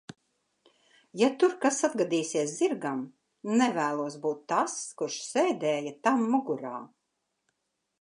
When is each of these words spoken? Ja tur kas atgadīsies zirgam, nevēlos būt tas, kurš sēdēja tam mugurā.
Ja 1.21 1.29
tur 1.43 1.53
kas 1.65 1.77
atgadīsies 1.89 2.55
zirgam, 2.61 3.05
nevēlos 3.61 4.19
būt 4.27 4.43
tas, 4.55 4.81
kurš 5.03 5.23
sēdēja 5.29 5.97
tam 6.09 6.29
mugurā. 6.35 6.77